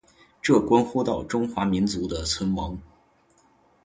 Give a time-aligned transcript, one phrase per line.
[0.41, 2.75] 这关乎到中华民族的存亡。